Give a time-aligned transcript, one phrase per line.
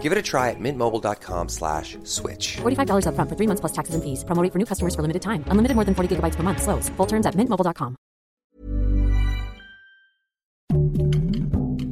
[0.00, 2.56] Give it a try at mintmobile.com slash switch.
[2.62, 4.24] $45 up front for three months plus taxes and fees.
[4.24, 5.44] Promo rate for new customers for limited time.
[5.48, 6.62] Unlimited more than 40 gigabytes per month.
[6.62, 6.88] Slows.
[6.96, 7.96] Full terms at mintmobile.com.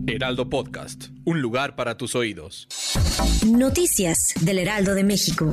[0.07, 1.11] Heraldo Podcast.
[1.27, 2.67] Un lugar para tus oídos.
[3.47, 5.53] Noticias del Heraldo de México.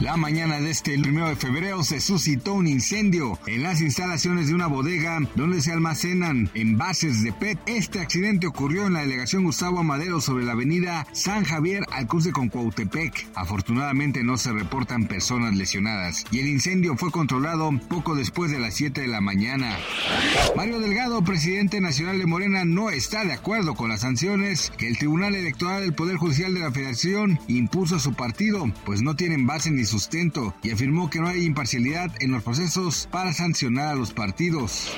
[0.00, 4.54] La mañana de este 1 de febrero se suscitó un incendio en las instalaciones de
[4.54, 7.58] una bodega donde se almacenan envases de PET.
[7.64, 12.30] Este accidente ocurrió en la delegación Gustavo Amadero sobre la avenida San Javier al cruce
[12.30, 13.26] con Cuautepec.
[13.34, 18.74] Afortunadamente no se reportan personas lesionadas y el incendio fue controlado poco después de las
[18.74, 19.78] 7 de la mañana.
[20.54, 24.98] Mario Delgado, presidente nacional de Morena, no está de acuerdo con las sanciones que el
[24.98, 29.46] Tribunal Electoral del Poder Judicial de la Federación impuso a su partido, pues no tienen
[29.46, 33.94] base ni sustento y afirmó que no hay imparcialidad en los procesos para sancionar a
[33.94, 34.90] los partidos.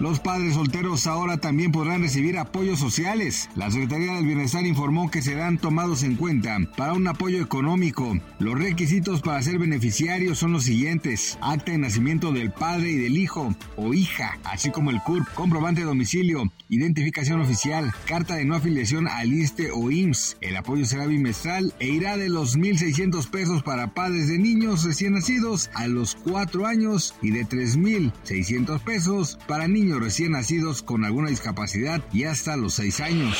[0.00, 3.50] Los padres solteros ahora también podrán recibir apoyos sociales.
[3.56, 8.16] La Secretaría del Bienestar informó que serán tomados en cuenta para un apoyo económico.
[8.38, 11.36] Los requisitos para ser beneficiarios son los siguientes.
[11.40, 15.80] Acta de nacimiento del padre y del hijo o hija, así como el CURP, comprobante
[15.80, 20.36] de domicilio, identificación oficial, carta de no afiliación al ISTE o IMSS.
[20.40, 25.14] El apoyo será bimestral e irá de los 1.600 pesos para padres de niños recién
[25.14, 31.30] nacidos a los 4 años y de 3.600 pesos para niños recién nacidos con alguna
[31.30, 33.38] discapacidad y hasta los 6 años.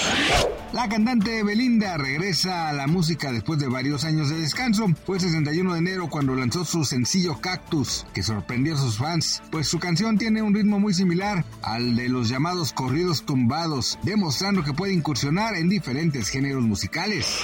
[0.72, 4.86] La cantante Belinda regresa a la música después de varios años de descanso.
[5.06, 9.42] Fue el 61 de enero cuando lanzó su sencillo Cactus, que sorprendió a sus fans,
[9.50, 14.62] pues su canción tiene un ritmo muy similar al de los llamados corridos tumbados, demostrando
[14.62, 17.40] que puede incursionar en diferentes géneros musicales.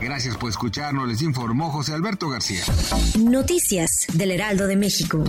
[0.00, 2.13] Gracias por escucharnos, les informó José Alberto
[3.18, 5.24] Noticias del Heraldo de México.